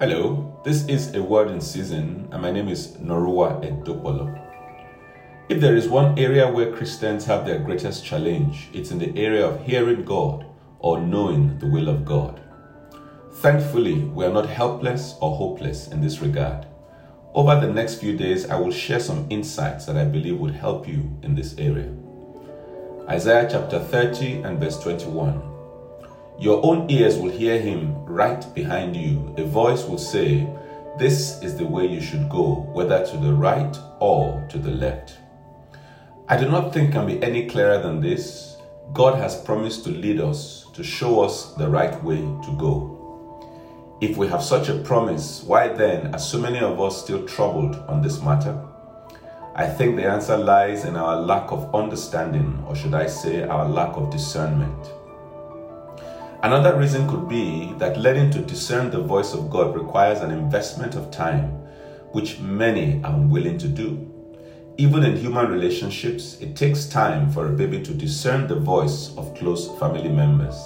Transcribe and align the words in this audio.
Hello, 0.00 0.58
this 0.64 0.86
is 0.86 1.14
a 1.14 1.22
word 1.22 1.50
in 1.50 1.60
season, 1.60 2.26
and 2.32 2.40
my 2.40 2.50
name 2.50 2.68
is 2.68 2.96
Norua 3.02 3.60
Edopolo. 3.62 4.34
If 5.50 5.60
there 5.60 5.76
is 5.76 5.88
one 5.90 6.18
area 6.18 6.50
where 6.50 6.72
Christians 6.72 7.26
have 7.26 7.44
their 7.44 7.58
greatest 7.58 8.02
challenge, 8.02 8.70
it's 8.72 8.92
in 8.92 8.98
the 8.98 9.14
area 9.14 9.46
of 9.46 9.62
hearing 9.62 10.06
God 10.06 10.46
or 10.78 11.02
knowing 11.02 11.58
the 11.58 11.66
will 11.66 11.90
of 11.90 12.06
God. 12.06 12.40
Thankfully, 13.42 14.04
we 14.04 14.24
are 14.24 14.32
not 14.32 14.48
helpless 14.48 15.16
or 15.20 15.36
hopeless 15.36 15.88
in 15.88 16.00
this 16.00 16.22
regard. 16.22 16.66
Over 17.34 17.60
the 17.60 17.70
next 17.70 17.96
few 17.96 18.16
days, 18.16 18.48
I 18.48 18.58
will 18.58 18.72
share 18.72 19.00
some 19.00 19.26
insights 19.28 19.84
that 19.84 19.98
I 19.98 20.06
believe 20.06 20.38
would 20.38 20.54
help 20.54 20.88
you 20.88 21.14
in 21.22 21.34
this 21.34 21.58
area. 21.58 21.92
Isaiah 23.06 23.46
chapter 23.50 23.78
30 23.78 24.44
and 24.44 24.58
verse 24.58 24.82
21. 24.82 25.49
Your 26.38 26.64
own 26.64 26.90
ears 26.90 27.18
will 27.18 27.30
hear 27.30 27.60
him 27.60 28.04
right 28.04 28.44
behind 28.54 28.96
you. 28.96 29.34
A 29.36 29.44
voice 29.44 29.84
will 29.84 29.98
say, 29.98 30.46
This 30.98 31.42
is 31.42 31.56
the 31.56 31.66
way 31.66 31.86
you 31.86 32.00
should 32.00 32.28
go, 32.28 32.66
whether 32.72 33.04
to 33.04 33.16
the 33.16 33.32
right 33.32 33.76
or 34.00 34.46
to 34.50 34.58
the 34.58 34.70
left. 34.70 35.18
I 36.28 36.36
do 36.36 36.48
not 36.48 36.72
think 36.72 36.92
can 36.92 37.06
be 37.06 37.22
any 37.22 37.46
clearer 37.48 37.78
than 37.82 38.00
this. 38.00 38.56
God 38.92 39.18
has 39.18 39.40
promised 39.40 39.84
to 39.84 39.90
lead 39.90 40.20
us, 40.20 40.66
to 40.74 40.82
show 40.82 41.22
us 41.22 41.54
the 41.54 41.68
right 41.68 42.02
way 42.04 42.18
to 42.18 42.56
go. 42.58 42.96
If 44.00 44.16
we 44.16 44.28
have 44.28 44.42
such 44.42 44.68
a 44.68 44.78
promise, 44.78 45.42
why 45.42 45.68
then 45.68 46.14
are 46.14 46.18
so 46.18 46.38
many 46.38 46.60
of 46.60 46.80
us 46.80 47.02
still 47.02 47.26
troubled 47.26 47.76
on 47.88 48.00
this 48.00 48.22
matter? 48.22 48.58
I 49.54 49.66
think 49.66 49.96
the 49.96 50.06
answer 50.06 50.38
lies 50.38 50.84
in 50.84 50.96
our 50.96 51.20
lack 51.20 51.52
of 51.52 51.74
understanding, 51.74 52.64
or 52.66 52.74
should 52.74 52.94
I 52.94 53.08
say, 53.08 53.42
our 53.42 53.68
lack 53.68 53.96
of 53.96 54.10
discernment. 54.10 54.92
Another 56.42 56.74
reason 56.74 57.06
could 57.06 57.28
be 57.28 57.74
that 57.74 57.98
learning 57.98 58.30
to 58.30 58.38
discern 58.38 58.90
the 58.90 59.02
voice 59.02 59.34
of 59.34 59.50
God 59.50 59.74
requires 59.74 60.20
an 60.20 60.30
investment 60.30 60.94
of 60.94 61.10
time, 61.10 61.50
which 62.12 62.40
many 62.40 62.98
are 63.04 63.12
unwilling 63.12 63.58
to 63.58 63.68
do. 63.68 64.10
Even 64.78 65.04
in 65.04 65.18
human 65.18 65.50
relationships, 65.50 66.38
it 66.40 66.56
takes 66.56 66.86
time 66.86 67.30
for 67.30 67.46
a 67.46 67.52
baby 67.52 67.82
to 67.82 67.92
discern 67.92 68.46
the 68.46 68.54
voice 68.54 69.14
of 69.18 69.34
close 69.34 69.68
family 69.78 70.08
members. 70.08 70.56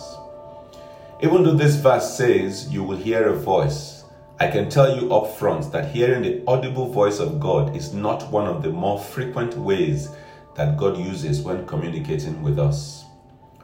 Even 1.20 1.42
though 1.42 1.56
this 1.56 1.74
verse 1.74 2.16
says 2.16 2.72
you 2.72 2.84
will 2.84 2.96
hear 2.96 3.30
a 3.30 3.36
voice, 3.36 4.04
I 4.38 4.46
can 4.46 4.70
tell 4.70 4.96
you 4.96 5.12
up 5.12 5.36
front 5.36 5.72
that 5.72 5.90
hearing 5.90 6.22
the 6.22 6.44
audible 6.46 6.92
voice 6.92 7.18
of 7.18 7.40
God 7.40 7.74
is 7.74 7.92
not 7.92 8.30
one 8.30 8.46
of 8.46 8.62
the 8.62 8.70
more 8.70 9.00
frequent 9.00 9.56
ways 9.56 10.08
that 10.54 10.76
God 10.76 10.96
uses 10.96 11.42
when 11.42 11.66
communicating 11.66 12.42
with 12.44 12.60
us. 12.60 13.04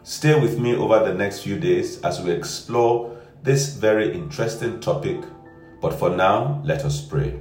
Stay 0.02 0.38
with 0.40 0.58
me 0.58 0.74
over 0.74 1.04
the 1.04 1.12
next 1.12 1.42
few 1.42 1.58
days 1.58 2.00
as 2.02 2.22
we 2.22 2.30
explore 2.30 3.18
this 3.42 3.74
very 3.74 4.14
interesting 4.14 4.80
topic. 4.80 5.20
But 5.82 5.92
for 5.92 6.10
now, 6.10 6.62
let 6.64 6.84
us 6.84 7.00
pray. 7.00 7.38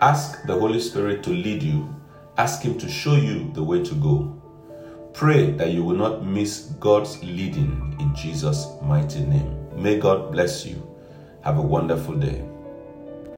Ask 0.00 0.46
the 0.46 0.58
Holy 0.58 0.80
Spirit 0.80 1.22
to 1.24 1.30
lead 1.30 1.62
you, 1.62 1.92
ask 2.38 2.62
Him 2.62 2.78
to 2.78 2.88
show 2.88 3.16
you 3.16 3.50
the 3.54 3.62
way 3.62 3.82
to 3.82 3.94
go. 3.96 4.40
Pray 5.12 5.50
that 5.52 5.70
you 5.70 5.84
will 5.84 5.96
not 5.96 6.24
miss 6.24 6.72
God's 6.80 7.22
leading 7.22 7.96
in 8.00 8.14
Jesus' 8.14 8.66
mighty 8.82 9.20
name. 9.20 9.56
May 9.76 9.98
God 9.98 10.30
bless 10.32 10.66
you. 10.66 10.80
Have 11.42 11.58
a 11.58 11.62
wonderful 11.62 12.14
day. 12.14 12.44